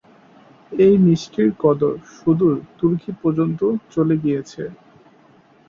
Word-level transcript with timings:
এই 0.79 0.93
মিষ্টির 1.05 1.49
কদর 1.59 1.95
সুদূর 2.13 2.55
তুর্কি 2.77 3.11
পর্যন্ত 3.21 3.59
চলে 3.91 4.15
গিয়েছে। 4.23 4.63